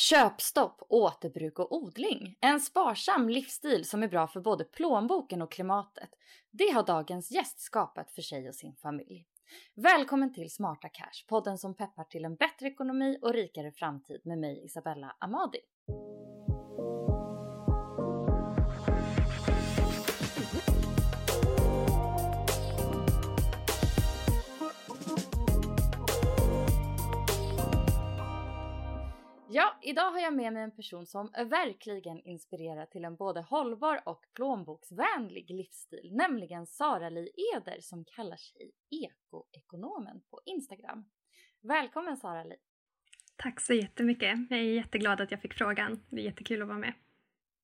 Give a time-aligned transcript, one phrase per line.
[0.00, 2.36] Köpstopp, återbruk och odling.
[2.40, 6.10] En sparsam livsstil som är bra för både plånboken och klimatet.
[6.50, 9.26] Det har dagens gäst skapat för sig och sin familj.
[9.74, 14.38] Välkommen till Smarta Cash, podden som peppar till en bättre ekonomi och rikare framtid med
[14.38, 15.60] mig Isabella Amadi.
[29.52, 34.02] Ja, idag har jag med mig en person som verkligen inspirerar till en både hållbar
[34.04, 41.04] och plånboksvänlig livsstil, nämligen Sara-Li Eder som kallar sig ekoekonomen på Instagram.
[41.60, 42.56] Välkommen Sara-Li!
[43.36, 44.38] Tack så jättemycket.
[44.50, 46.02] Jag är jätteglad att jag fick frågan.
[46.10, 46.94] Det är jättekul att vara med.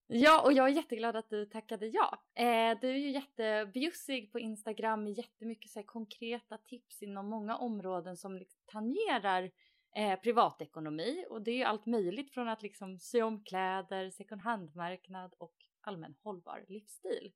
[0.06, 2.22] Ja, och jag är jätteglad att du tackade ja.
[2.34, 8.16] Eh, du är ju jättebjussig på Instagram med jättemycket så konkreta tips inom många områden
[8.16, 9.50] som liksom tangerar
[9.96, 14.40] eh, privatekonomi och det är ju allt möjligt från att liksom sy om kläder, second
[14.40, 17.32] hand-marknad och allmän hållbar livsstil.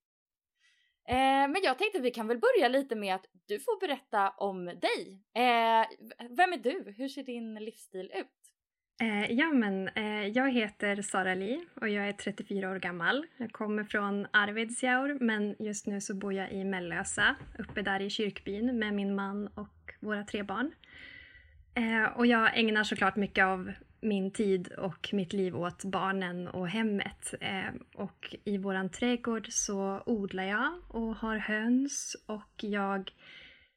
[1.09, 4.31] Eh, men jag tänkte att vi kan väl börja lite med att du får berätta
[4.31, 5.23] om dig.
[5.35, 5.87] Eh,
[6.31, 6.95] vem är du?
[6.97, 8.27] Hur ser din livsstil ut?
[9.03, 13.27] Eh, ja, men eh, jag heter Sara Li och jag är 34 år gammal.
[13.37, 18.11] Jag kommer från Arvidsjaur men just nu så bor jag i Mellösa, uppe där i
[18.11, 20.73] kyrkbyn med min man och våra tre barn.
[21.75, 26.69] Eh, och jag ägnar såklart mycket av min tid och mitt liv åt barnen och
[26.69, 27.35] hemmet.
[27.41, 33.11] Eh, och i våran trädgård så odlar jag och har höns och jag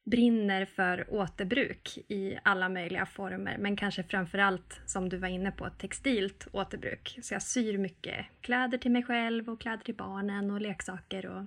[0.04, 5.70] brinner för återbruk i alla möjliga former, men kanske framförallt som du var inne på,
[5.70, 7.18] textilt återbruk.
[7.22, 11.44] Så jag syr mycket kläder till mig själv och kläder till barnen och leksaker och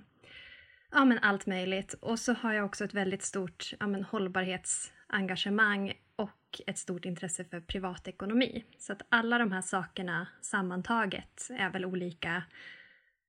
[0.90, 1.94] ja, men allt möjligt.
[2.00, 7.44] Och så har jag också ett väldigt stort ja, men hållbarhetsengagemang och ett stort intresse
[7.44, 8.64] för privatekonomi.
[8.78, 12.42] Så att alla de här sakerna sammantaget är väl olika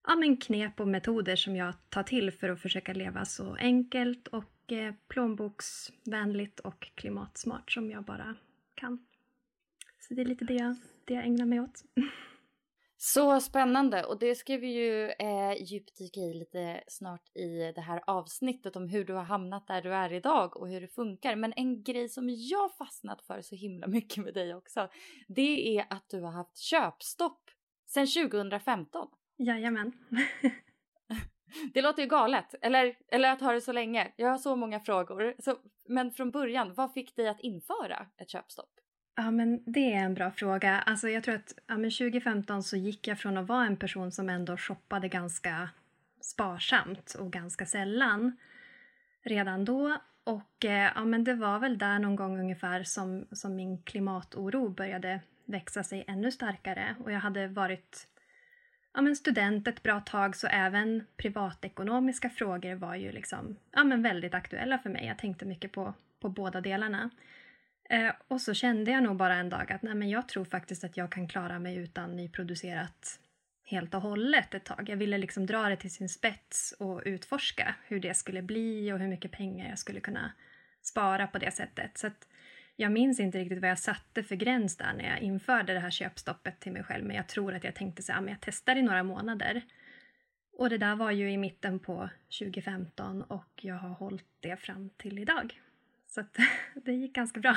[0.07, 4.27] ja, men knep och metoder som jag tar till för att försöka leva så enkelt
[4.27, 8.35] och eh, plånboksvänligt och klimatsmart som jag bara
[8.75, 9.05] kan.
[9.99, 11.83] Så det är lite det jag, det jag ägnar mig åt.
[13.01, 18.03] Så spännande och det ska vi ju eh, djupdyka i lite snart i det här
[18.07, 21.35] avsnittet om hur du har hamnat där du är idag och hur det funkar.
[21.35, 24.89] Men en grej som jag fastnat för så himla mycket med dig också,
[25.27, 27.41] det är att du har haft köpstopp
[27.87, 29.07] sedan 2015.
[29.37, 29.91] Jajamän.
[31.73, 34.13] det låter ju galet, eller, eller att ha det så länge.
[34.15, 35.35] Jag har så många frågor.
[35.39, 38.79] Så, men från början, vad fick dig att införa ett köpstopp?
[39.19, 40.79] Ja, men det är en bra fråga.
[40.79, 44.11] Alltså, jag tror att ja, men 2015 så gick jag från att vara en person
[44.11, 45.69] som ändå shoppade ganska
[46.21, 48.37] sparsamt och ganska sällan
[49.23, 49.97] redan då.
[50.23, 54.69] Och eh, ja, men det var väl där någon gång ungefär som, som min klimatoro
[54.69, 56.95] började växa sig ännu starkare.
[57.03, 58.07] Och jag hade varit
[58.93, 64.01] ja, men student ett bra tag så även privatekonomiska frågor var ju liksom, ja, men
[64.01, 65.05] väldigt aktuella för mig.
[65.05, 67.09] Jag tänkte mycket på, på båda delarna.
[67.89, 70.83] Eh, och så kände jag nog bara en dag att nej, men jag tror faktiskt
[70.83, 73.19] att jag kan klara mig utan nyproducerat
[73.63, 74.89] helt och hållet ett tag.
[74.89, 78.99] Jag ville liksom dra det till sin spets och utforska hur det skulle bli och
[78.99, 80.31] hur mycket pengar jag skulle kunna
[80.81, 81.97] spara på det sättet.
[81.97, 82.27] Så att
[82.75, 85.89] jag minns inte riktigt vad jag satte för gräns där när jag införde det här
[85.89, 87.05] köpstoppet till mig själv.
[87.05, 89.61] Men jag tror att jag tänkte så här, men jag testar i några månader.
[90.57, 92.09] Och det där var ju i mitten på
[92.39, 95.61] 2015 och jag har hållit det fram till idag.
[96.09, 96.37] Så att
[96.85, 97.55] det gick ganska bra.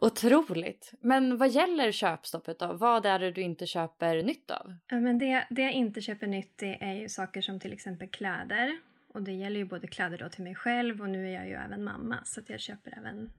[0.00, 0.92] Otroligt!
[1.00, 2.72] Men vad gäller köpstoppet då?
[2.72, 4.74] Vad är det du inte köper nytt av?
[4.86, 8.08] Ja, men det, det jag inte köper nytt det är ju saker som till exempel
[8.08, 8.78] kläder.
[9.08, 11.54] Och det gäller ju både kläder då till mig själv och nu är jag ju
[11.54, 13.32] även mamma så att jag köper även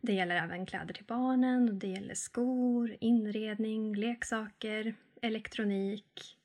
[0.00, 6.36] det gäller även kläder till barnen och det gäller skor, inredning, leksaker, elektronik.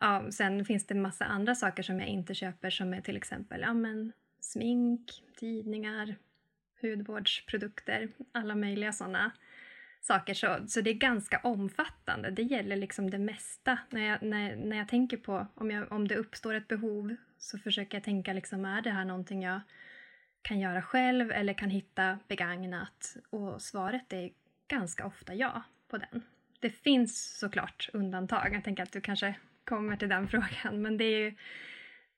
[0.00, 3.60] Ja, sen finns det massa andra saker som jag inte köper som är till exempel
[3.60, 6.16] ja, men, smink, tidningar,
[6.80, 9.32] hudvårdsprodukter, alla möjliga sådana
[10.00, 10.34] saker.
[10.34, 12.30] Så, så det är ganska omfattande.
[12.30, 13.78] Det gäller liksom det mesta.
[13.90, 17.58] När jag, när, när jag tänker på om, jag, om det uppstår ett behov så
[17.58, 19.60] försöker jag tänka liksom, är det här någonting jag
[20.42, 23.16] kan göra själv eller kan hitta begagnat?
[23.30, 24.30] Och svaret är
[24.68, 26.22] ganska ofta ja på den.
[26.60, 28.54] Det finns såklart undantag.
[28.54, 29.34] Jag tänker att du kanske
[29.64, 30.82] kommer till den frågan.
[30.82, 31.34] Men det är ju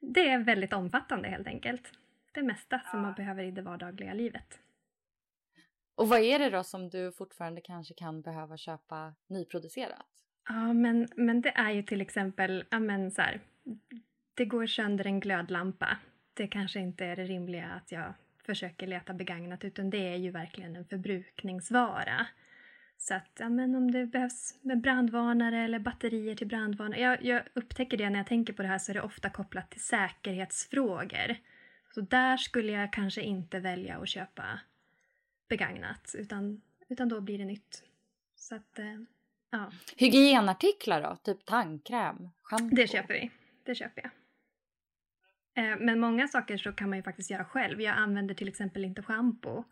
[0.00, 1.92] det är väldigt omfattande helt enkelt.
[2.32, 4.58] Det mesta som man behöver i det vardagliga livet.
[5.94, 10.06] Och vad är det då som du fortfarande kanske kan behöva köpa nyproducerat?
[10.48, 13.40] Ja, men, men det är ju till exempel, ja men så här,
[14.34, 15.98] det går sönder en glödlampa.
[16.34, 18.14] Det kanske inte är det rimliga att jag
[18.46, 22.26] försöker leta begagnat utan det är ju verkligen en förbrukningsvara.
[22.96, 27.00] Så att, ja, men om det behövs med brandvarnare eller batterier till brandvarnare.
[27.00, 29.70] Jag, jag upptäcker det när jag tänker på det här så är det ofta kopplat
[29.70, 31.36] till säkerhetsfrågor.
[31.94, 34.60] Så där skulle jag kanske inte välja att köpa
[35.48, 37.82] begagnat utan, utan då blir det nytt.
[38.36, 39.00] Så att, eh,
[39.50, 39.72] ja.
[39.96, 41.16] Hygienartiklar då?
[41.16, 42.76] Typ tandkräm, shampoo?
[42.76, 43.30] Det köper vi.
[43.62, 44.10] Det köper jag.
[45.54, 47.80] Eh, men många saker så kan man ju faktiskt göra själv.
[47.80, 49.64] Jag använder till exempel inte schampo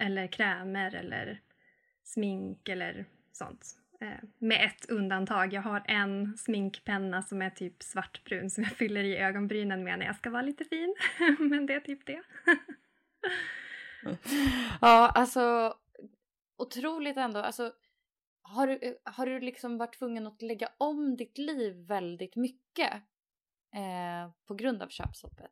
[0.00, 1.40] eller krämer eller
[2.04, 3.81] smink eller sånt.
[4.02, 5.52] Eh, med ett undantag.
[5.52, 10.06] Jag har en sminkpenna som är typ svartbrun som jag fyller i ögonbrynen med när
[10.06, 10.94] jag ska vara lite fin.
[11.38, 12.22] Men det är typ det.
[14.80, 15.74] ja, alltså
[16.56, 17.40] otroligt ändå.
[17.40, 17.72] Alltså,
[18.42, 22.92] har, du, har du liksom varit tvungen att lägga om ditt liv väldigt mycket
[23.74, 25.50] eh, på grund av köpstoppet?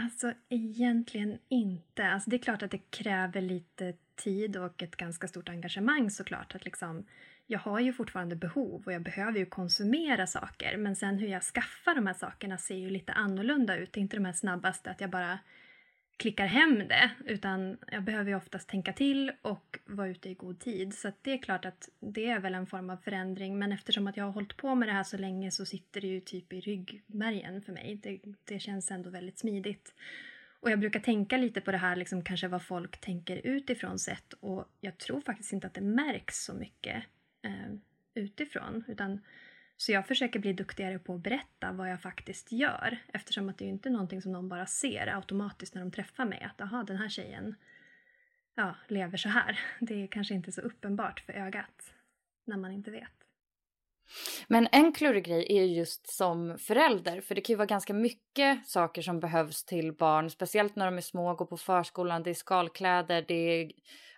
[0.00, 2.06] Alltså egentligen inte.
[2.06, 6.54] Alltså, det är klart att det kräver lite tid och ett ganska stort engagemang såklart.
[6.54, 7.04] Att liksom,
[7.46, 11.42] jag har ju fortfarande behov och jag behöver ju konsumera saker men sen hur jag
[11.42, 13.92] skaffar de här sakerna ser ju lite annorlunda ut.
[13.92, 15.38] Det är inte de här snabbaste att jag bara
[16.18, 20.60] klickar hem det utan jag behöver ju oftast tänka till och vara ute i god
[20.60, 20.94] tid.
[20.94, 24.16] Så det är klart att det är väl en form av förändring men eftersom att
[24.16, 26.60] jag har hållit på med det här så länge så sitter det ju typ i
[26.60, 28.00] ryggmärgen för mig.
[28.02, 29.94] Det, det känns ändå väldigt smidigt.
[30.60, 34.32] Och jag brukar tänka lite på det här, liksom kanske vad folk tänker utifrån sett
[34.32, 37.04] och jag tror faktiskt inte att det märks så mycket
[37.42, 37.74] eh,
[38.14, 38.84] utifrån.
[38.88, 39.20] Utan,
[39.76, 43.64] så jag försöker bli duktigare på att berätta vad jag faktiskt gör eftersom att det
[43.64, 46.42] är ju inte någonting som någon bara ser automatiskt när de träffar mig.
[46.42, 47.54] Att aha, den här tjejen
[48.54, 49.60] ja, lever så här.
[49.80, 51.94] Det är kanske inte så uppenbart för ögat
[52.44, 53.17] när man inte vet.
[54.48, 58.68] Men en klurig grej är just som förälder, för det kan ju vara ganska mycket
[58.68, 62.34] saker som behövs till barn, speciellt när de är små, går på förskolan, det är
[62.34, 63.72] skalkläder, det är,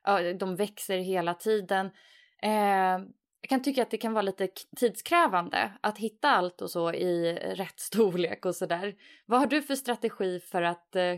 [0.04, 1.86] ja, de växer hela tiden.
[2.42, 2.98] Eh,
[3.40, 7.32] jag kan tycka att det kan vara lite tidskrävande att hitta allt och så i
[7.34, 8.94] rätt storlek och sådär.
[9.26, 11.16] Vad har du för strategi för att, eh,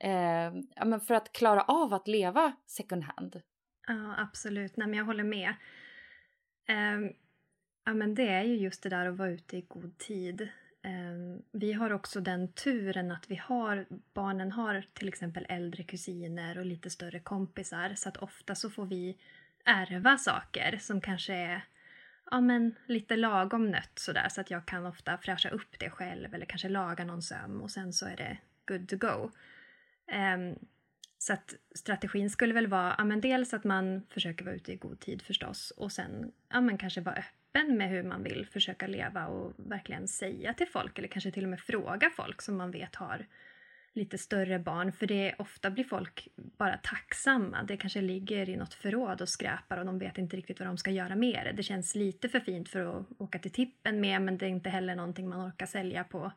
[0.00, 3.40] eh, ja, men för att klara av att leva second hand?
[3.86, 4.76] Ja, absolut.
[4.76, 5.54] Nej, men jag håller med.
[6.68, 7.12] Um
[7.84, 10.48] Ja, men det är ju just det där att vara ute i god tid.
[10.82, 16.58] Ehm, vi har också den turen att vi har, barnen har till exempel äldre kusiner
[16.58, 19.16] och lite större kompisar så att ofta så får vi
[19.64, 21.64] ärva saker som kanske är
[22.30, 26.34] ja, men lite lagom nött sådär så att jag kan ofta fräscha upp det själv
[26.34, 29.30] eller kanske laga någon söm och sen så är det good to go.
[30.36, 30.58] Um,
[31.18, 34.76] så att strategin skulle väl vara ja, men dels att man försöker vara ute i
[34.76, 38.46] god tid förstås och sen ja, men kanske vara öppen öppen med hur man vill
[38.46, 42.56] försöka leva och verkligen säga till folk eller kanske till och med fråga folk som
[42.56, 43.26] man vet har
[43.92, 47.62] lite större barn för det ofta blir folk bara tacksamma.
[47.62, 50.78] Det kanske ligger i något förråd och skräpar och de vet inte riktigt vad de
[50.78, 51.52] ska göra med det.
[51.52, 54.70] Det känns lite för fint för att åka till tippen med men det är inte
[54.70, 56.32] heller någonting man orkar sälja på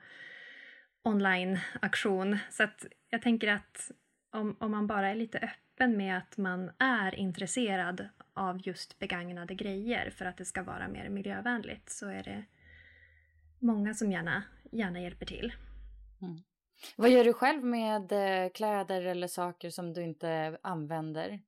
[1.03, 2.37] online-auktion.
[2.49, 3.91] Så att jag tänker att
[4.31, 9.55] om, om man bara är lite öppen med att man är intresserad av just begagnade
[9.55, 12.43] grejer för att det ska vara mer miljövänligt så är det
[13.59, 15.53] många som gärna, gärna hjälper till.
[16.21, 16.37] Mm.
[16.95, 21.39] Vad gör du själv med eh, kläder eller saker som du inte använder?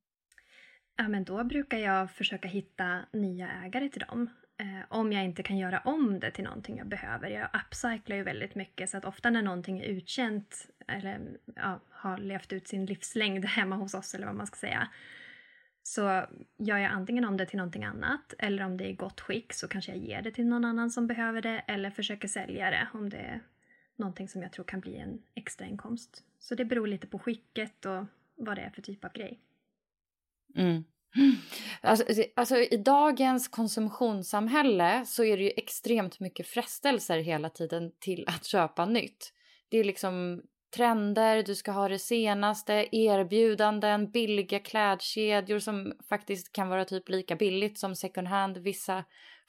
[0.96, 4.30] Ja, men då brukar jag försöka hitta nya ägare till dem.
[4.58, 7.30] Eh, om jag inte kan göra om det till någonting jag behöver.
[7.30, 11.20] Jag upcyclar ju väldigt mycket så att ofta när någonting är utkänt eller
[11.56, 14.88] ja, har levt ut sin livslängd hemma hos oss eller vad man ska säga.
[15.82, 16.02] Så
[16.56, 19.52] gör jag antingen om det till någonting annat eller om det är i gott skick
[19.52, 22.88] så kanske jag ger det till någon annan som behöver det eller försöker sälja det
[22.92, 23.40] om det är
[23.96, 26.24] någonting som jag tror kan bli en extra inkomst.
[26.38, 29.40] Så det beror lite på skicket och vad det är för typ av grej.
[30.54, 30.84] Mm.
[31.80, 32.04] Alltså,
[32.36, 38.44] alltså, i dagens konsumtionssamhälle så är det ju extremt mycket frestelser hela tiden till att
[38.44, 39.32] köpa nytt.
[39.68, 40.42] Det är liksom
[40.76, 47.36] trender, du ska ha det senaste, erbjudanden, billiga klädkedjor som faktiskt kan vara typ lika
[47.36, 49.04] billigt som second hand i vissa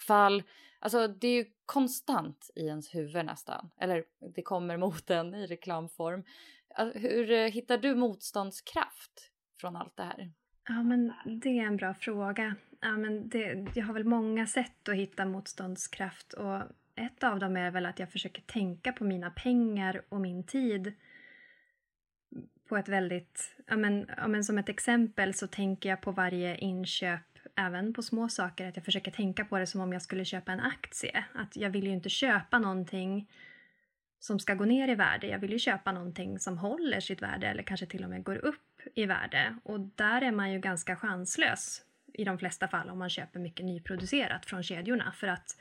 [0.08, 0.44] fall.
[0.80, 3.70] Alltså det är ju konstant i ens huvud nästan.
[3.80, 4.04] Eller
[4.36, 6.24] det kommer mot en i reklamform.
[6.94, 9.32] Hur eh, hittar du motståndskraft
[9.62, 10.32] från allt det här?
[10.70, 12.56] Ja, men det är en bra fråga.
[12.82, 16.62] Ja, men det, jag har väl många sätt att hitta motståndskraft och
[16.96, 20.94] ett av dem är väl att jag försöker tänka på mina pengar och min tid
[22.68, 23.56] på ett väldigt...
[23.68, 27.22] Ja, men, ja, men som ett exempel så tänker jag på varje inköp
[27.56, 30.52] även på små saker, att jag försöker tänka på det som om jag skulle köpa
[30.52, 31.26] en aktie.
[31.34, 33.30] Att jag vill ju inte köpa någonting
[34.20, 35.28] som ska gå ner i värde.
[35.28, 38.36] Jag vill ju köpa någonting som håller sitt värde eller kanske till och med går
[38.36, 39.58] upp i värde.
[39.64, 41.82] Och där är man ju ganska chanslös
[42.14, 45.12] i de flesta fall om man köper mycket nyproducerat från kedjorna.
[45.12, 45.58] För att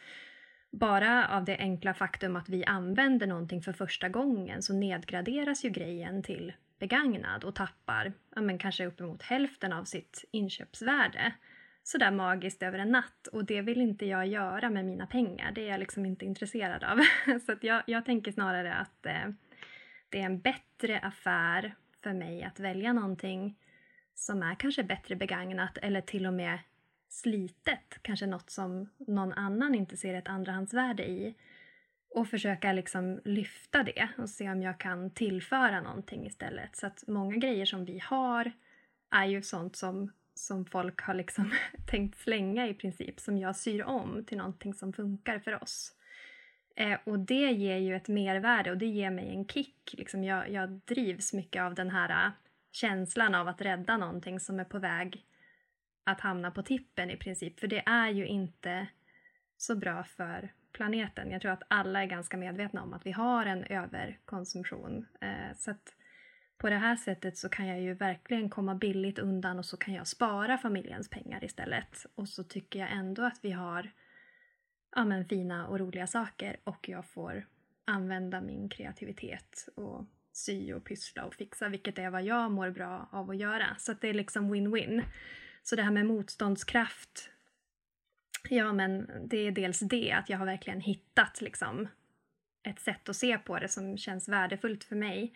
[0.70, 5.70] bara av det enkla faktum att vi använder någonting för första gången så nedgraderas ju
[5.70, 11.32] grejen till begagnad och tappar ja, men kanske uppemot hälften av sitt inköpsvärde
[11.82, 15.52] sådär magiskt över en natt och det vill inte jag göra med mina pengar.
[15.52, 16.98] Det är jag liksom inte intresserad av.
[17.46, 19.28] Så att jag, jag tänker snarare att eh,
[20.08, 23.58] det är en bättre affär för mig att välja någonting
[24.14, 26.58] som är kanske bättre begagnat eller till och med
[27.08, 31.34] slitet, kanske något som någon annan inte ser ett andrahandsvärde i
[32.16, 36.76] och försöka liksom lyfta det och se om jag kan tillföra någonting istället.
[36.76, 38.52] Så att många grejer som vi har
[39.10, 41.52] är ju sånt som som folk har liksom
[41.86, 45.92] tänkt slänga i princip, som jag syr om till någonting som funkar för oss.
[46.76, 49.94] Eh, och det ger ju ett mervärde och det ger mig en kick.
[49.98, 52.32] Liksom jag, jag drivs mycket av den här eh,
[52.72, 55.24] känslan av att rädda någonting som är på väg
[56.04, 57.60] att hamna på tippen i princip.
[57.60, 58.86] För det är ju inte
[59.56, 61.30] så bra för planeten.
[61.30, 65.06] Jag tror att alla är ganska medvetna om att vi har en överkonsumtion.
[65.20, 65.94] Eh, så att
[66.58, 69.94] på det här sättet så kan jag ju verkligen komma billigt undan och så kan
[69.94, 72.06] jag spara familjens pengar istället.
[72.14, 73.90] Och så tycker jag ändå att vi har
[74.96, 77.46] ja, men fina och roliga saker och jag får
[77.84, 83.08] använda min kreativitet och sy och pyssla och fixa, vilket är vad jag mår bra
[83.12, 83.76] av att göra.
[83.78, 85.02] Så att det är liksom win-win.
[85.62, 87.30] Så det här med motståndskraft,
[88.50, 91.88] ja men det är dels det att jag har verkligen hittat liksom
[92.62, 95.32] ett sätt att se på det som känns värdefullt för mig.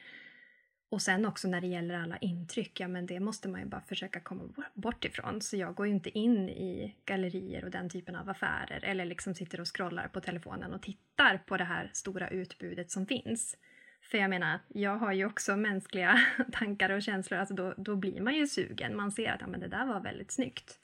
[0.89, 3.81] Och sen också när det gäller alla intryck, ja men det måste man ju bara
[3.81, 4.43] försöka komma
[4.75, 5.41] bort ifrån.
[5.41, 9.35] Så jag går ju inte in i gallerier och den typen av affärer eller liksom
[9.35, 13.57] sitter och scrollar på telefonen och tittar på det här stora utbudet som finns.
[14.03, 16.21] För jag menar, jag har ju också mänskliga
[16.53, 18.97] tankar och känslor, alltså då, då blir man ju sugen.
[18.97, 20.79] Man ser att ja, men det där var väldigt snyggt.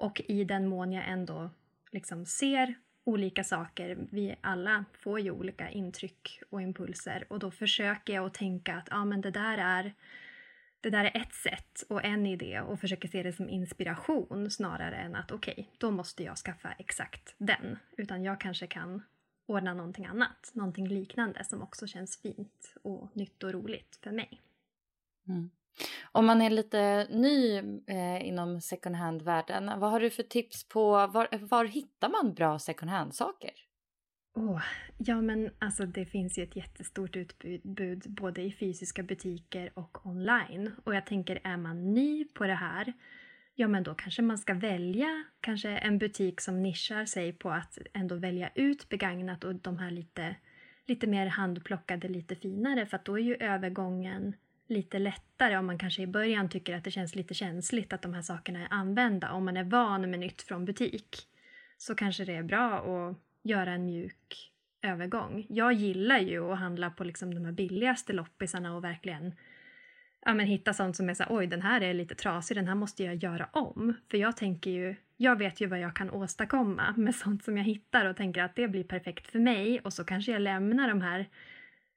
[0.00, 1.50] Och i den mån jag ändå
[1.90, 3.98] liksom ser olika saker.
[4.10, 8.88] Vi alla får ju olika intryck och impulser och då försöker jag att tänka att
[8.90, 9.94] ah, men det där är
[10.80, 14.96] det där är ett sätt och en idé och försöker se det som inspiration snarare
[14.96, 17.78] än att okej, okay, då måste jag skaffa exakt den.
[17.96, 19.02] Utan jag kanske kan
[19.46, 24.40] ordna någonting annat, någonting liknande som också känns fint och nytt och roligt för mig.
[25.28, 25.50] Mm.
[26.12, 27.56] Om man är lite ny
[27.86, 32.58] eh, inom second hand-världen, vad har du för tips på var, var hittar man bra
[32.58, 33.50] second hand-saker?
[34.34, 34.62] Oh,
[34.98, 40.72] ja men alltså det finns ju ett jättestort utbud både i fysiska butiker och online.
[40.84, 42.92] Och jag tänker är man ny på det här,
[43.54, 47.78] ja men då kanske man ska välja kanske en butik som nischar sig på att
[47.92, 50.36] ändå välja ut begagnat och de här lite,
[50.86, 54.34] lite mer handplockade, lite finare för att då är ju övergången
[54.70, 58.14] lite lättare om man kanske i början tycker att det känns lite känsligt att de
[58.14, 59.32] här sakerna är använda.
[59.32, 61.16] Om man är van med nytt från butik
[61.78, 65.46] så kanske det är bra att göra en mjuk övergång.
[65.48, 69.34] Jag gillar ju att handla på liksom de här billigaste loppisarna och verkligen
[70.26, 72.74] ja, men hitta sånt som är så oj den här är lite trasig, den här
[72.74, 73.94] måste jag göra om.
[74.10, 77.64] För jag tänker ju, jag vet ju vad jag kan åstadkomma med sånt som jag
[77.64, 81.00] hittar och tänker att det blir perfekt för mig och så kanske jag lämnar de
[81.00, 81.28] här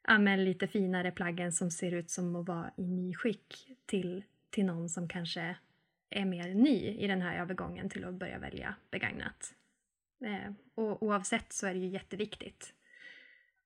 [0.07, 4.65] ja, men lite finare plaggen som ser ut som att vara i nyskick till, till
[4.65, 5.55] någon som kanske
[6.09, 9.53] är mer ny i den här övergången till att börja välja begagnat.
[10.25, 12.73] Eh, och oavsett så är det ju jätteviktigt.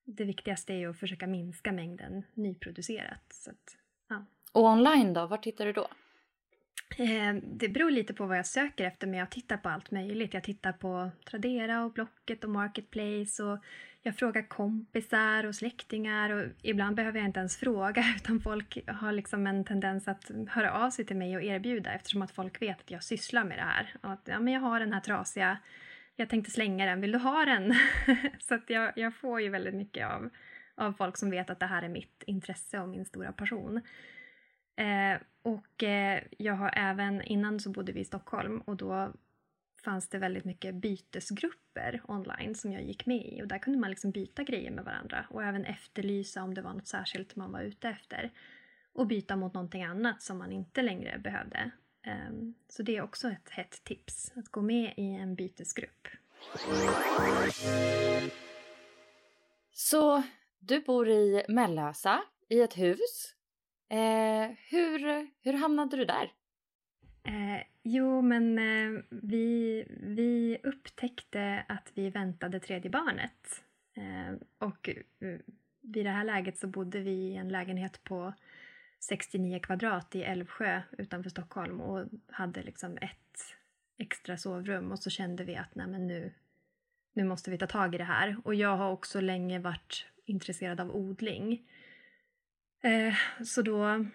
[0.04, 3.34] Det viktigaste är ju att försöka minska mängden nyproducerat.
[3.34, 3.78] Så att,
[4.10, 4.26] ja.
[4.52, 5.88] Och online då, var tittar du då?
[6.98, 10.34] Eh, det beror lite på vad jag söker efter men jag tittar på allt möjligt.
[10.34, 13.60] Jag tittar på Tradera och Blocket och Marketplace och
[14.08, 19.12] jag frågar kompisar och släktingar och ibland behöver jag inte ens fråga utan folk har
[19.12, 22.82] liksom en tendens att höra av sig till mig och erbjuda eftersom att folk vet
[22.82, 23.94] att jag sysslar med det här.
[24.02, 25.58] Och att ja, men jag har den här trasiga,
[26.16, 27.74] jag tänkte slänga den, vill du ha den?
[28.40, 30.30] Så att jag, jag får ju väldigt mycket av,
[30.76, 33.82] av folk som vet att det här är mitt intresse och min stora passion.
[34.78, 39.14] Eh, och eh, jag har även, innan så bodde vi i Stockholm och då
[39.82, 43.90] fanns det väldigt mycket bytesgrupper online som jag gick med i och där kunde man
[43.90, 47.62] liksom byta grejer med varandra och även efterlysa om det var något särskilt man var
[47.62, 48.32] ute efter
[48.94, 51.72] och byta mot någonting annat som man inte längre behövde.
[52.04, 56.08] Ehm, så det är också ett hett tips, att gå med i en bytesgrupp.
[59.72, 60.24] Så
[60.60, 63.36] du bor i Mellösa, i ett hus.
[63.90, 66.32] Eh, hur, hur hamnade du där?
[67.28, 73.64] Eh, jo, men eh, vi, vi upptäckte att vi väntade tredje barnet.
[73.94, 75.40] Eh, och eh,
[75.82, 78.34] vid det här läget så bodde vi i en lägenhet på
[79.00, 83.56] 69 kvadrat i Älvsjö utanför Stockholm och hade liksom ett
[83.98, 86.34] extra sovrum och så kände vi att nej men nu,
[87.14, 88.38] nu måste vi ta tag i det här.
[88.44, 91.68] Och jag har också länge varit intresserad av odling.
[92.82, 93.14] Eh,
[93.46, 94.06] så då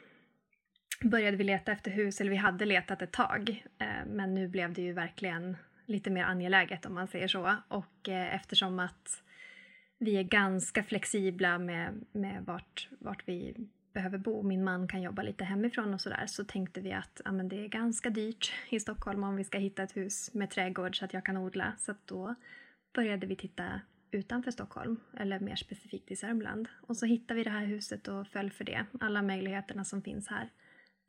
[1.05, 3.65] började vi leta efter hus, eller vi hade letat ett tag.
[3.79, 5.57] Eh, men nu blev det ju verkligen
[5.87, 7.57] lite mer angeläget om man säger så.
[7.69, 9.23] Och eh, eftersom att
[9.99, 13.55] vi är ganska flexibla med, med vart, vart vi
[13.93, 14.43] behöver bo.
[14.43, 16.27] Min man kan jobba lite hemifrån och sådär.
[16.27, 19.59] Så tänkte vi att ja, men det är ganska dyrt i Stockholm om vi ska
[19.59, 21.73] hitta ett hus med trädgård så att jag kan odla.
[21.79, 22.35] Så då
[22.95, 26.69] började vi titta utanför Stockholm, eller mer specifikt i Sörmland.
[26.81, 28.85] Och så hittade vi det här huset och föll för det.
[29.01, 30.51] Alla möjligheterna som finns här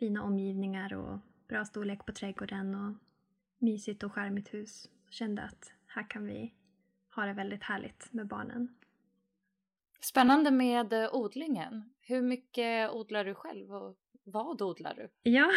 [0.04, 2.94] fina omgivningar och bra storlek på trädgården och
[3.58, 4.90] mysigt och skärmigt hus.
[5.10, 6.54] Kände att här kan vi
[7.16, 8.76] ha det väldigt härligt med barnen.
[10.02, 11.90] Spännande med eh, odlingen.
[12.02, 15.32] Hur mycket odlar du själv och vad odlar du?
[15.32, 15.52] Ja,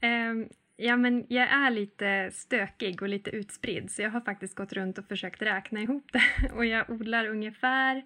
[0.08, 4.72] eh, ja men jag är lite stökig och lite utspridd så jag har faktiskt gått
[4.72, 6.52] runt och försökt räkna ihop det.
[6.54, 8.04] Och jag odlar ungefär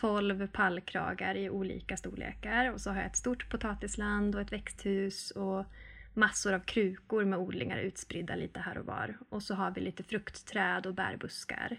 [0.00, 5.30] 12 pallkragar i olika storlekar och så har jag ett stort potatisland och ett växthus
[5.30, 5.64] och
[6.14, 9.18] massor av krukor med odlingar utspridda lite här och var.
[9.28, 11.78] Och så har vi lite fruktträd och bärbuskar.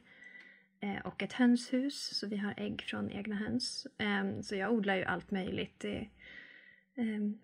[0.80, 3.88] Eh, och ett hönshus, så vi har ägg från egna höns.
[3.98, 5.86] Eh, så jag odlar ju allt möjligt.
[5.86, 6.04] Eh,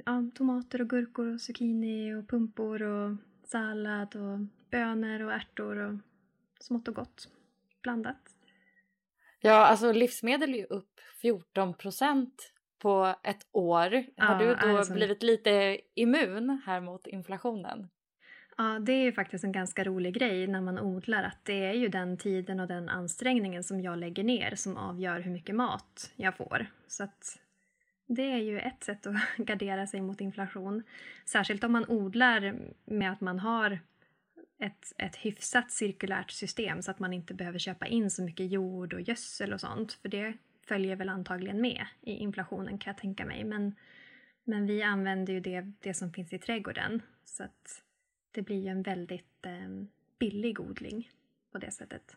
[0.05, 5.99] ja, tomater och gurkor och zucchini och pumpor och sallad och bönor och ärtor och
[6.59, 7.29] smått och gott
[7.81, 8.36] blandat.
[9.39, 13.91] Ja, alltså livsmedel är ju upp 14 procent på ett år.
[14.17, 14.93] Har ja, du då alltså...
[14.93, 17.89] blivit lite immun här mot inflationen?
[18.57, 21.73] Ja, det är ju faktiskt en ganska rolig grej när man odlar att det är
[21.73, 26.11] ju den tiden och den ansträngningen som jag lägger ner som avgör hur mycket mat
[26.15, 26.65] jag får.
[26.87, 27.39] Så att
[28.07, 30.83] det är ju ett sätt att gardera sig mot inflation.
[31.25, 33.79] Särskilt om man odlar med att man har
[34.59, 38.93] ett, ett hyfsat cirkulärt system så att man inte behöver köpa in så mycket jord
[38.93, 39.93] och gödsel och sånt.
[39.93, 40.33] För det
[40.67, 43.43] följer väl antagligen med i inflationen kan jag tänka mig.
[43.43, 43.75] Men,
[44.43, 47.01] men vi använder ju det, det som finns i trädgården.
[47.25, 47.83] Så att
[48.31, 49.85] det blir ju en väldigt eh,
[50.19, 51.09] billig odling
[51.51, 52.15] på det sättet.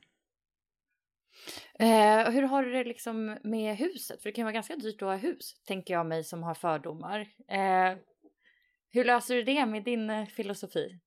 [1.79, 4.23] Eh, hur har du det liksom med huset?
[4.23, 7.21] För det kan vara ganska dyrt att ha hus, tänker jag mig som har fördomar.
[7.49, 7.97] Eh,
[8.91, 11.01] hur löser du det med din eh, filosofi?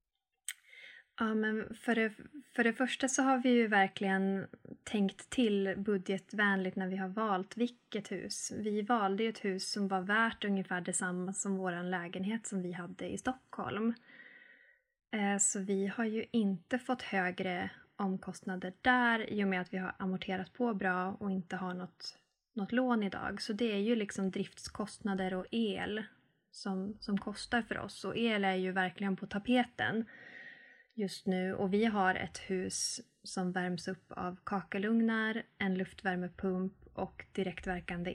[1.19, 2.13] Ja, men för det,
[2.55, 4.47] för det första så har vi ju verkligen
[4.83, 8.51] tänkt till budgetvänligt när vi har valt vilket hus.
[8.55, 12.71] Vi valde ju ett hus som var värt ungefär detsamma som vår lägenhet som vi
[12.71, 13.93] hade i Stockholm.
[15.11, 19.77] Eh, så vi har ju inte fått högre omkostnader där i och med att vi
[19.77, 22.17] har amorterat på bra och inte har något,
[22.53, 23.41] något lån idag.
[23.41, 26.03] Så det är ju liksom driftskostnader och el
[26.51, 28.05] som, som kostar för oss.
[28.05, 30.05] Och el är ju verkligen på tapeten
[30.93, 37.25] just nu och vi har ett hus som värms upp av kakelugnar, en luftvärmepump och
[37.31, 38.11] direktverkande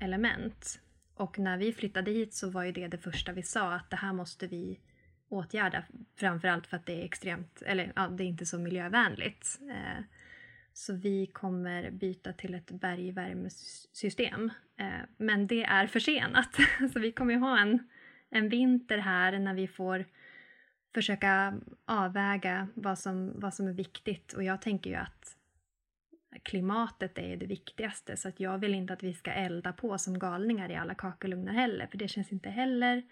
[0.00, 0.80] elelement.
[1.14, 3.96] Och när vi flyttade hit så var ju det det första vi sa att det
[3.96, 4.80] här måste vi
[5.28, 5.84] åtgärda.
[6.16, 9.58] Framförallt för att det är extremt, eller ja, det är inte så miljövänligt.
[9.70, 10.04] Eh,
[10.72, 14.50] så vi kommer byta till ett bergvärmesystem.
[14.76, 16.56] Eh, men det är försenat.
[16.92, 17.88] Så vi kommer ju ha en,
[18.30, 20.04] en vinter här när vi får
[20.98, 24.32] försöka avväga vad som, vad som är viktigt.
[24.32, 25.36] Och jag tänker ju att
[26.42, 30.18] klimatet är det viktigaste så att jag vill inte att vi ska elda på som
[30.18, 33.02] galningar i alla kakelugnar heller för det känns inte heller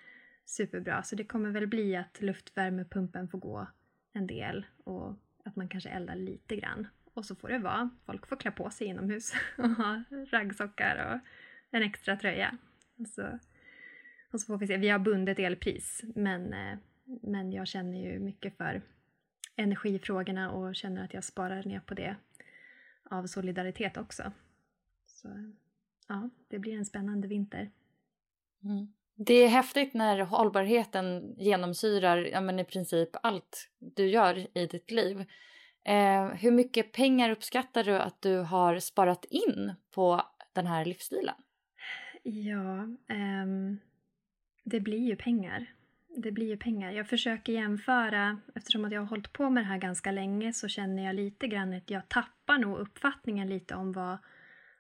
[0.45, 1.03] superbra.
[1.03, 3.67] Så det kommer väl bli att luftvärmepumpen får gå
[4.13, 6.87] en del och att man kanske eldar lite grann.
[7.15, 7.91] Och så får det vara.
[8.07, 11.21] Folk får klä på sig inomhus och ha raggsockar och
[11.77, 12.59] en extra tröja.
[12.99, 13.39] Och så,
[14.31, 14.77] och så får vi se.
[14.77, 18.83] Vi har bundet elpris men, eh, men jag känner ju mycket för
[19.57, 22.17] energifrågorna och känner att jag sparar ner på det
[23.11, 24.33] av solidaritet också.
[25.07, 25.53] Så
[26.09, 27.71] ja, det blir en spännande vinter.
[28.65, 28.93] Mm.
[29.15, 34.91] Det är häftigt när hållbarheten genomsyrar ja, men i princip allt du gör i ditt
[34.91, 35.25] liv.
[35.85, 41.35] Eh, hur mycket pengar uppskattar du att du har sparat in på den här livsstilen?
[42.23, 43.79] Ja, ehm,
[44.65, 45.76] det blir ju pengar.
[46.19, 46.93] Det blir ju pengar.
[46.93, 50.69] Jag försöker jämföra, eftersom att jag har hållit på med det här ganska länge så
[50.69, 54.19] känner jag lite grann att jag tappar nog uppfattningen lite om vad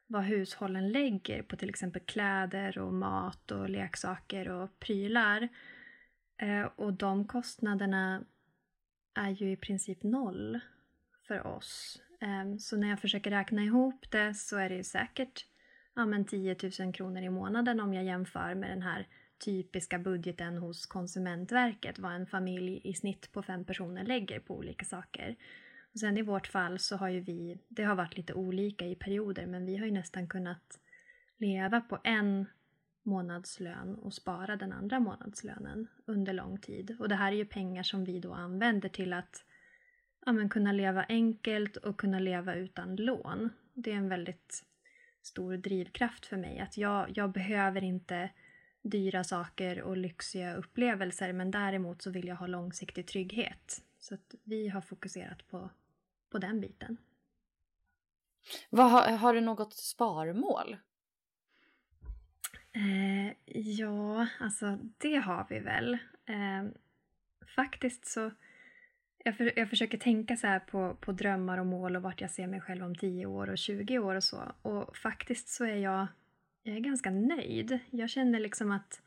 [0.07, 5.49] vad hushållen lägger på till exempel kläder och mat och leksaker och prylar.
[6.38, 8.25] Eh, och de kostnaderna
[9.14, 10.61] är ju i princip noll
[11.27, 12.03] för oss.
[12.20, 15.46] Eh, så när jag försöker räkna ihop det så är det ju säkert
[15.94, 19.07] ja, men 10 000 kronor i månaden om jag jämför med den här
[19.38, 24.85] typiska budgeten hos Konsumentverket, vad en familj i snitt på fem personer lägger på olika
[24.85, 25.37] saker.
[25.92, 28.94] Och sen i vårt fall så har ju vi, det har varit lite olika i
[28.94, 30.81] perioder, men vi har ju nästan kunnat
[31.38, 32.46] leva på en
[33.03, 36.96] månadslön och spara den andra månadslönen under lång tid.
[36.99, 39.44] Och det här är ju pengar som vi då använder till att
[40.27, 43.51] ja, men kunna leva enkelt och kunna leva utan lån.
[43.75, 44.64] Det är en väldigt
[45.22, 46.59] stor drivkraft för mig.
[46.59, 48.31] Att jag, jag behöver inte
[48.90, 53.83] dyra saker och lyxiga upplevelser men däremot så vill jag ha långsiktig trygghet.
[53.99, 55.70] Så vi har fokuserat på
[56.31, 56.96] på den biten.
[58.70, 60.77] Vad, har, har du något sparmål?
[62.72, 65.94] Eh, ja, alltså det har vi väl.
[66.27, 66.64] Eh,
[67.57, 68.31] faktiskt så
[69.18, 72.31] jag, för, jag försöker tänka så här på, på drömmar och mål och vart jag
[72.31, 74.53] ser mig själv om 10 år och 20 år och så.
[74.62, 76.07] Och faktiskt så är jag,
[76.67, 77.79] jag är ganska nöjd.
[77.91, 79.03] Jag känner liksom att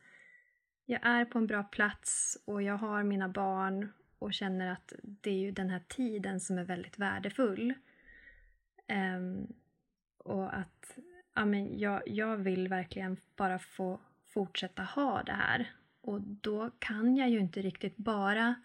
[0.86, 5.30] jag är på en bra plats och jag har mina barn och känner att det
[5.30, 7.74] är ju den här tiden som är väldigt värdefull.
[9.18, 9.54] Um,
[10.18, 10.98] och att
[11.36, 15.72] ja, men jag, jag vill verkligen bara få fortsätta ha det här.
[16.02, 18.56] Och då kan jag ju inte riktigt bara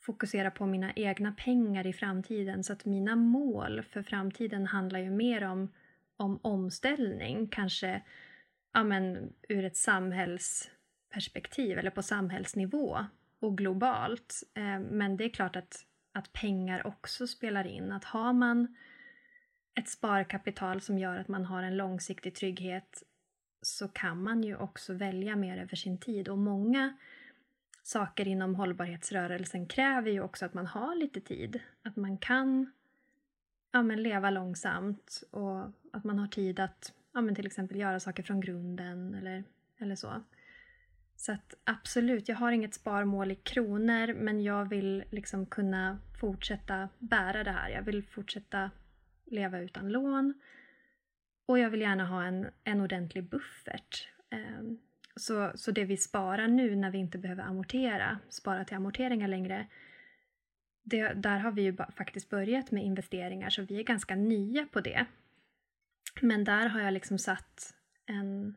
[0.00, 2.64] fokusera på mina egna pengar i framtiden.
[2.64, 5.68] Så att mina mål för framtiden handlar ju mer om,
[6.16, 7.48] om omställning.
[7.48, 8.02] Kanske
[8.72, 13.06] ja, men, ur ett samhällsperspektiv eller på samhällsnivå
[13.40, 14.42] och globalt.
[14.54, 17.92] Eh, men det är klart att, att pengar också spelar in.
[17.92, 18.76] Att har man
[19.74, 23.02] ett sparkapital som gör att man har en långsiktig trygghet
[23.62, 26.28] så kan man ju också välja mer över sin tid.
[26.28, 26.96] Och många
[27.82, 31.60] saker inom hållbarhetsrörelsen kräver ju också att man har lite tid.
[31.82, 32.72] Att man kan
[33.74, 35.60] ja, men leva långsamt och
[35.92, 39.44] att man har tid att ja, men till exempel göra saker från grunden eller,
[39.78, 40.22] eller så.
[41.16, 46.88] Så att absolut, jag har inget sparmål i kronor men jag vill liksom kunna fortsätta
[46.98, 47.70] bära det här.
[47.70, 48.70] Jag vill fortsätta
[49.24, 50.34] leva utan lån
[51.46, 54.08] och jag vill gärna ha en, en ordentlig buffert.
[54.30, 54.78] Ehm,
[55.16, 59.66] så, så det vi sparar nu när vi inte behöver amortera, spara till amorteringar längre,
[60.84, 64.80] det, där har vi ju faktiskt börjat med investeringar så vi är ganska nya på
[64.80, 65.06] det.
[66.20, 67.74] Men där har jag liksom satt
[68.06, 68.56] en,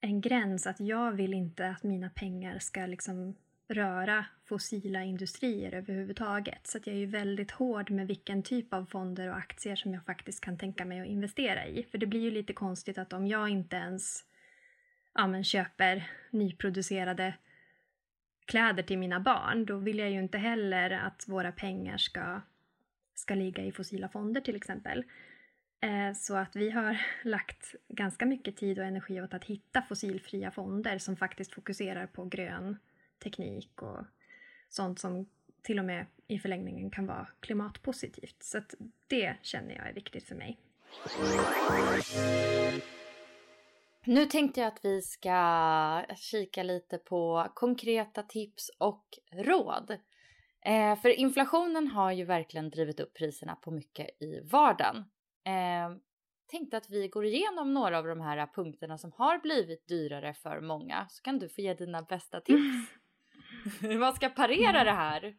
[0.00, 3.36] en gräns att jag vill inte att mina pengar ska liksom
[3.68, 6.66] röra fossila industrier överhuvudtaget.
[6.66, 9.94] Så att jag är ju väldigt hård med vilken typ av fonder och aktier som
[9.94, 11.82] jag faktiskt kan tänka mig att investera i.
[11.90, 14.24] För det blir ju lite konstigt att om jag inte ens
[15.14, 17.34] ja, men köper nyproducerade
[18.44, 22.40] kläder till mina barn, då vill jag ju inte heller att våra pengar ska,
[23.14, 25.04] ska ligga i fossila fonder till exempel.
[25.80, 30.50] Eh, så att vi har lagt ganska mycket tid och energi åt att hitta fossilfria
[30.50, 32.76] fonder som faktiskt fokuserar på grön
[33.22, 34.04] teknik och
[34.68, 35.26] sånt som
[35.62, 38.42] till och med i förlängningen kan vara klimatpositivt.
[38.42, 38.74] Så att
[39.06, 40.58] det känner jag är viktigt för mig.
[44.06, 49.98] Nu tänkte jag att vi ska kika lite på konkreta tips och råd
[50.64, 54.96] Eh, för inflationen har ju verkligen drivit upp priserna på mycket i vardagen.
[55.44, 55.96] Eh,
[56.46, 60.60] tänkte att vi går igenom några av de här punkterna som har blivit dyrare för
[60.60, 62.92] många så kan du få ge dina bästa tips.
[63.80, 64.84] Hur man ska parera mm.
[64.84, 65.34] det här.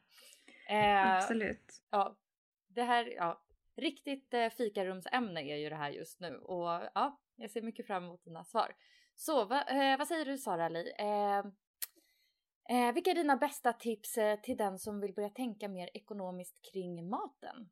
[0.70, 1.82] Eh, Absolut.
[1.92, 2.18] Ja,
[2.68, 3.44] det här, ja,
[3.76, 8.04] riktigt eh, fikarumsämne är ju det här just nu och ja, jag ser mycket fram
[8.04, 8.76] emot dina svar.
[9.16, 10.94] Så va, eh, vad säger du Sara Li?
[11.00, 11.38] Eh,
[12.78, 16.72] eh, vilka är dina bästa tips eh, till den som vill börja tänka mer ekonomiskt
[16.74, 17.70] kring maten?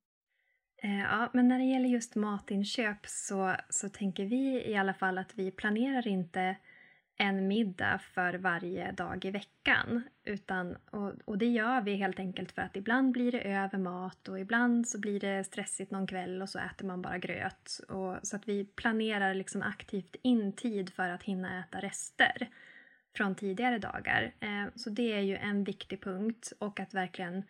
[0.83, 5.17] Eh, ja, men när det gäller just matinköp så, så tänker vi i alla fall
[5.17, 6.55] att vi planerar inte
[7.21, 10.03] en middag för varje dag i veckan.
[10.23, 14.27] Utan, och, och, det gör vi helt enkelt för att ibland blir det över mat
[14.27, 17.79] och ibland så blir det stressigt någon kväll och så äter man bara gröt.
[17.89, 22.49] Och, så att vi planerar liksom aktivt in tid för att hinna äta rester
[23.15, 24.33] från tidigare dagar.
[24.39, 27.43] Eh, så det är ju en viktig punkt och att verkligen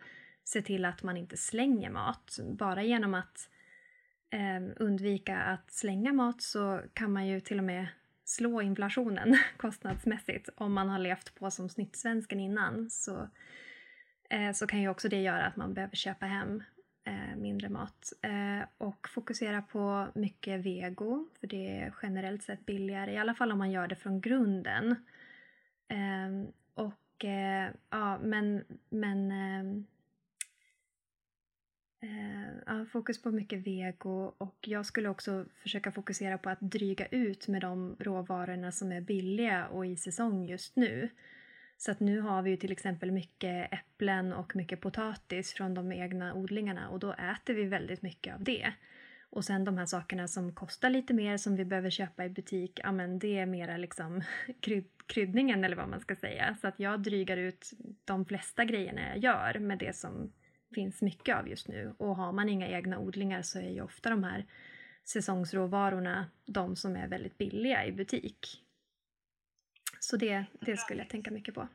[0.43, 2.39] se till att man inte slänger mat.
[2.43, 3.49] Bara genom att
[4.29, 7.87] eh, undvika att slänga mat så kan man ju till och med
[8.31, 10.49] slå inflationen kostnadsmässigt.
[10.55, 13.29] Om man har levt på som snittsvensken innan så,
[14.29, 16.63] eh, så kan ju också det göra att man behöver köpa hem
[17.03, 18.13] eh, mindre mat.
[18.21, 23.51] Eh, och fokusera på mycket vego, för det är generellt sett billigare, i alla fall
[23.51, 24.95] om man gör det från grunden.
[25.87, 29.85] Ehm, och eh, ja, men, men ehm,
[32.01, 37.47] Eh, fokus på mycket vego och jag skulle också försöka fokusera på att dryga ut
[37.47, 41.09] med de råvarorna som är billiga och i säsong just nu.
[41.77, 45.91] Så att nu har vi ju till exempel mycket äpplen och mycket potatis från de
[45.91, 48.73] egna odlingarna och då äter vi väldigt mycket av det.
[49.29, 52.79] Och sen de här sakerna som kostar lite mer som vi behöver köpa i butik,
[52.83, 54.21] ja men det är mera liksom
[54.61, 56.55] kryd kryddningen eller vad man ska säga.
[56.61, 57.71] Så att jag drygar ut
[58.05, 60.31] de flesta grejerna jag gör med det som
[60.75, 61.95] finns mycket av just nu.
[61.97, 64.45] Och har man inga egna odlingar så är ju ofta de här
[65.03, 68.47] säsongsråvarorna de som är väldigt billiga i butik.
[69.99, 71.67] Så det, det skulle jag tänka mycket på.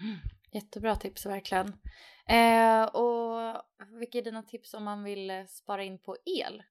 [0.00, 0.16] Mm.
[0.52, 1.66] Jättebra tips verkligen.
[2.28, 3.62] Eh, och
[4.00, 6.62] vilka är dina tips om man vill spara in på el?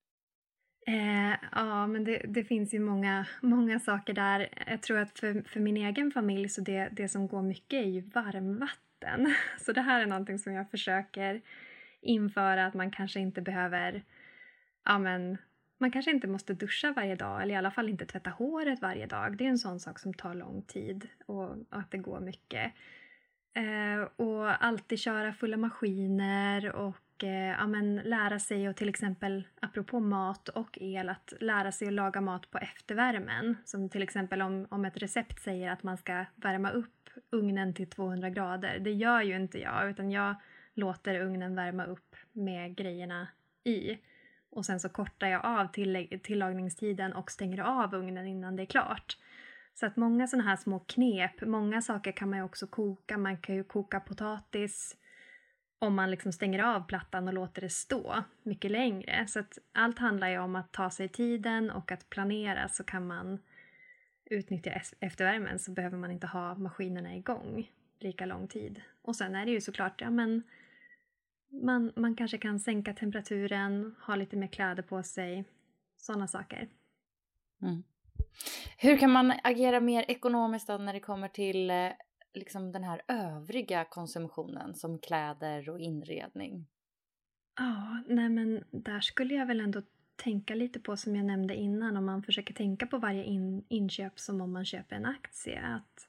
[0.87, 4.63] Eh, ja, men det, det, finns ju många, många saker där.
[4.67, 7.89] Jag tror att för, för min egen familj så det, det som går mycket är
[7.89, 9.35] ju varmvatten vatten.
[9.59, 11.41] Så det här är någonting som jag försöker
[12.01, 14.03] införa att man kanske inte behöver,
[14.85, 15.37] ja men
[15.77, 19.05] man kanske inte måste duscha varje dag eller i alla fall inte tvätta håret varje
[19.05, 19.37] dag.
[19.37, 22.73] Det är en sån sak som tar lång tid och, och att det går mycket.
[23.53, 29.47] Eh, och alltid köra fulla maskiner och eh, ja, men lära sig och till exempel
[29.61, 33.57] apropå mat och el att lära sig att laga mat på eftervärmen.
[33.65, 37.89] Som till exempel om, om ett recept säger att man ska värma upp ugnen till
[37.89, 38.79] 200 grader.
[38.79, 40.35] Det gör ju inte jag utan jag
[40.73, 43.27] låter ugnen värma upp med grejerna
[43.63, 43.97] i.
[44.49, 45.67] Och sen så kortar jag av
[46.23, 49.17] tillagningstiden och stänger av ugnen innan det är klart.
[49.73, 53.17] Så att många sådana här små knep, många saker kan man ju också koka.
[53.17, 54.97] Man kan ju koka potatis
[55.79, 59.27] om man liksom stänger av plattan och låter det stå mycket längre.
[59.27, 63.07] Så att allt handlar ju om att ta sig tiden och att planera så kan
[63.07, 63.39] man
[64.31, 68.81] utnyttja eftervärmen så behöver man inte ha maskinerna igång lika lång tid.
[69.01, 70.43] Och sen är det ju såklart, ja men
[71.49, 75.45] man, man kanske kan sänka temperaturen, ha lite mer kläder på sig,
[75.97, 76.69] sådana saker.
[77.61, 77.83] Mm.
[78.77, 81.89] Hur kan man agera mer ekonomiskt då när det kommer till eh,
[82.33, 86.67] liksom den här övriga konsumtionen som kläder och inredning?
[87.57, 89.81] Ja, nej men där skulle jag väl ändå
[90.23, 94.19] tänka lite på som jag nämnde innan om man försöker tänka på varje in, inköp
[94.19, 95.61] som om man köper en aktie.
[95.61, 96.07] Att,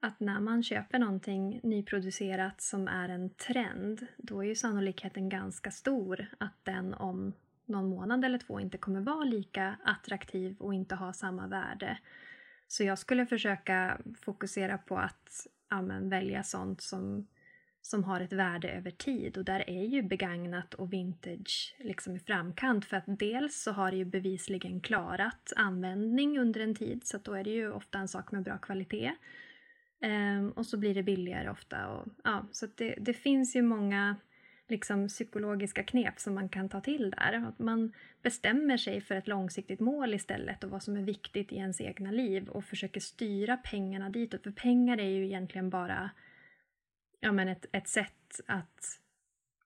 [0.00, 5.70] att när man köper någonting nyproducerat som är en trend då är ju sannolikheten ganska
[5.70, 7.32] stor att den om
[7.64, 11.98] någon månad eller två inte kommer vara lika attraktiv och inte ha samma värde.
[12.68, 17.26] Så jag skulle försöka fokusera på att ja, välja sånt som
[17.82, 22.18] som har ett värde över tid och där är ju begagnat och vintage liksom i
[22.18, 27.16] framkant för att dels så har det ju bevisligen klarat användning under en tid så
[27.16, 29.12] att då är det ju ofta en sak med bra kvalitet.
[30.00, 31.88] Um, och så blir det billigare ofta.
[31.88, 34.16] Och, ja, så det, det finns ju många
[34.68, 37.32] liksom, psykologiska knep som man kan ta till där.
[37.48, 41.56] Att man bestämmer sig för ett långsiktigt mål istället och vad som är viktigt i
[41.56, 44.42] ens egna liv och försöker styra pengarna ditåt.
[44.42, 46.10] För pengar är ju egentligen bara
[47.20, 49.00] ja, men ett, ett sätt att,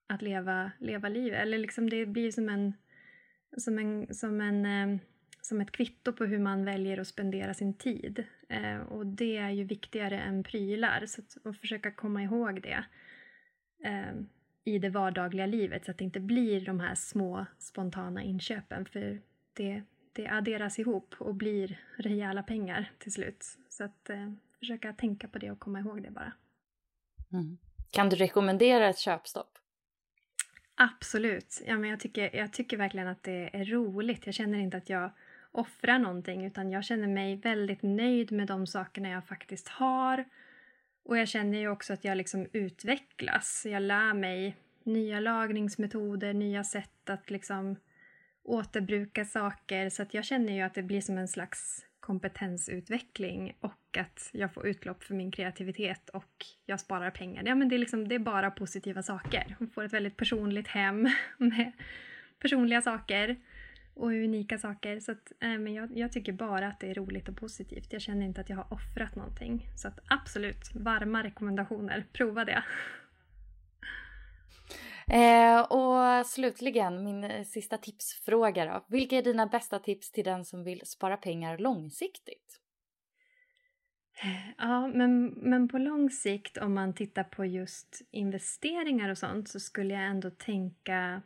[0.07, 1.41] att leva, leva livet.
[1.41, 2.73] Eller liksom det blir som en,
[3.57, 4.99] som en, som en eh,
[5.41, 8.23] som ett kvitto på hur man väljer att spendera sin tid.
[8.49, 12.85] Eh, och det är ju viktigare än prylar, så att, att försöka komma ihåg det.
[13.83, 14.13] eh,
[14.65, 19.21] i det vardagliga livet så att det inte blir de här små spontana inköpen för
[19.53, 23.57] det, det adderas ihop och blir rejäla pengar till slut.
[23.69, 26.33] Så att eh, försöka tänka på det och komma ihåg det bara.
[27.33, 27.57] Mm.
[27.91, 29.57] Kan du rekommendera ett köpstopp?
[30.75, 31.61] Absolut.
[31.65, 34.25] Ja, men jag, tycker, jag tycker verkligen att det är roligt.
[34.25, 35.11] Jag känner inte att jag
[35.51, 40.25] offrar någonting utan jag känner mig väldigt nöjd med de sakerna jag faktiskt har.
[41.03, 43.65] Och jag känner ju också att jag liksom utvecklas.
[43.69, 47.75] Jag lär mig nya lagningsmetoder, nya sätt att liksom
[48.43, 49.89] återbruka saker.
[49.89, 54.53] Så att jag känner ju att det blir som en slags kompetensutveckling och att jag
[54.53, 57.43] får utlopp för min kreativitet och jag sparar pengar.
[57.45, 59.55] Ja, men det, är liksom, det är bara positiva saker.
[59.59, 61.71] Hon får ett väldigt personligt hem med
[62.39, 63.35] personliga saker
[63.93, 64.99] och unika saker.
[64.99, 67.93] Så att, äh, men jag, jag, tycker bara att det är roligt och positivt.
[67.93, 69.67] Jag känner inte att jag har offrat någonting.
[69.75, 72.05] Så att absolut, varma rekommendationer.
[72.13, 72.63] Prova det.
[75.07, 78.85] Eh, och slutligen, min eh, sista tipsfråga då.
[78.87, 82.59] Vilka är dina bästa tips till den som vill spara pengar långsiktigt?
[84.57, 89.59] Ja, men, men på lång sikt om man tittar på just investeringar och sånt så
[89.59, 91.21] skulle jag ändå tänka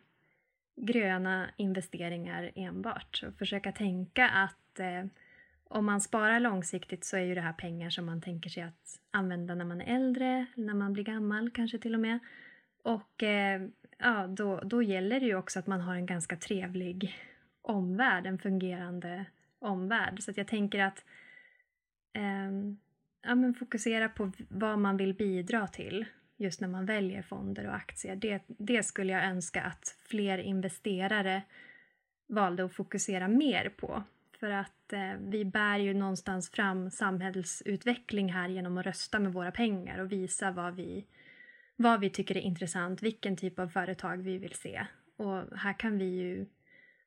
[0.75, 5.05] gröna investeringar enbart och försöka tänka att eh,
[5.63, 8.99] om man sparar långsiktigt så är ju det här pengar som man tänker sig att
[9.11, 12.19] använda när man är äldre, när man blir gammal kanske till och med.
[12.87, 13.61] Och eh,
[13.97, 17.15] ja, då, då gäller det ju också att man har en ganska trevlig
[17.61, 19.25] omvärld, en fungerande
[19.59, 20.23] omvärld.
[20.23, 21.05] Så att jag tänker att
[22.13, 22.51] eh,
[23.21, 26.05] ja, men fokusera på vad man vill bidra till
[26.37, 28.15] just när man väljer fonder och aktier.
[28.15, 31.41] Det, det skulle jag önska att fler investerare
[32.27, 34.03] valde att fokusera mer på.
[34.39, 39.51] För att eh, vi bär ju någonstans fram samhällsutveckling här genom att rösta med våra
[39.51, 41.05] pengar och visa vad vi
[41.77, 44.87] vad vi tycker är intressant, vilken typ av företag vi vill se.
[45.17, 46.45] Och här kan vi ju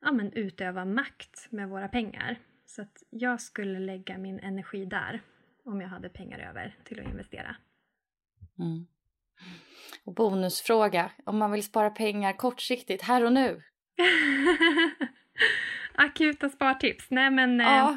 [0.00, 2.38] ja, men utöva makt med våra pengar.
[2.66, 5.22] Så att jag skulle lägga min energi där
[5.64, 7.56] om jag hade pengar över till att investera.
[8.58, 8.86] Mm.
[10.04, 13.62] Och bonusfråga, om man vill spara pengar kortsiktigt, här och nu?
[15.94, 17.10] Akuta spartips?
[17.10, 17.90] Nej men ja.
[17.90, 17.96] eh,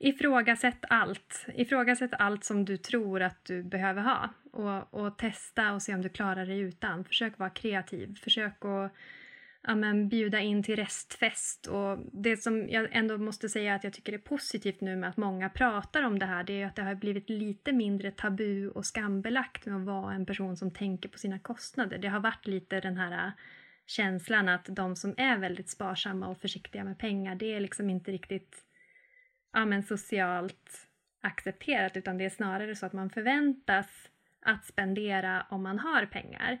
[0.00, 1.46] ifrågasätt allt.
[1.54, 6.02] Ifrågasätt allt som du tror att du behöver ha och, och testa och se om
[6.02, 7.04] du klarar dig utan.
[7.04, 8.14] Försök vara kreativ.
[8.14, 8.92] Försök att
[9.62, 11.66] ja, men, bjuda in till restfest.
[11.66, 15.16] Och det som jag ändå måste säga att jag tycker är positivt nu med att
[15.16, 18.86] många pratar om det här det är att det har blivit lite mindre tabu och
[18.86, 21.98] skambelagt med att vara en person som tänker på sina kostnader.
[21.98, 23.32] Det har varit lite den här äh,
[23.86, 28.12] känslan att de som är väldigt sparsamma och försiktiga med pengar det är liksom inte
[28.12, 28.64] riktigt
[29.52, 30.88] ja, men socialt
[31.20, 34.10] accepterat utan det är snarare så att man förväntas
[34.42, 36.58] att spendera om man har pengar.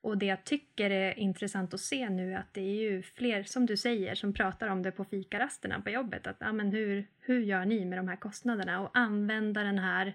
[0.00, 3.42] Och det jag tycker är intressant att se nu är att det är ju fler,
[3.42, 6.26] som du säger, som pratar om det på fikarasterna på jobbet.
[6.26, 8.80] Att, ja, men hur, hur gör ni med de här kostnaderna?
[8.80, 10.14] Och använda den här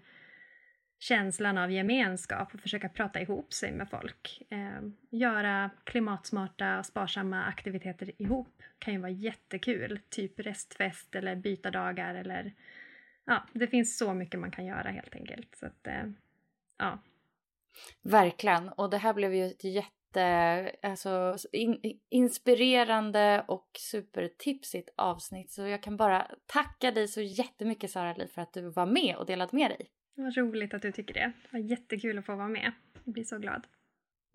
[1.00, 4.42] känslan av gemenskap och försöka prata ihop sig med folk.
[4.50, 10.00] Eh, göra klimatsmarta och sparsamma aktiviteter ihop kan ju vara jättekul.
[10.10, 12.54] Typ restfest eller byta dagar eller
[13.26, 15.56] ja, det finns så mycket man kan göra helt enkelt.
[15.56, 16.06] Så att, eh,
[16.78, 17.00] ja.
[18.02, 25.52] Verkligen, och det här blev ju ett jätte alltså, in, inspirerande och supertipsigt avsnitt.
[25.52, 29.26] Så jag kan bara tacka dig så jättemycket Sara-Li för att du var med och
[29.26, 29.90] delade med dig.
[30.20, 31.32] Vad roligt att du tycker det.
[31.44, 32.72] Det var jättekul att få vara med.
[33.04, 33.68] Jag blir så glad.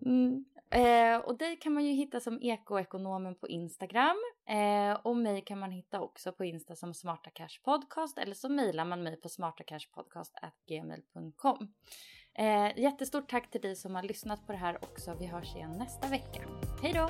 [0.05, 0.45] Mm.
[0.69, 4.17] Eh, och dig kan man ju hitta som ekoekonomen på Instagram.
[4.49, 8.49] Eh, och mig kan man hitta också på Insta som Smarta Cash Podcast eller så
[8.49, 11.73] mejlar man mig på smartacashpodcast.gmail.com.
[12.37, 15.15] Eh, jättestort tack till dig som har lyssnat på det här också.
[15.19, 16.41] Vi hörs igen nästa vecka.
[16.81, 17.09] Hej då!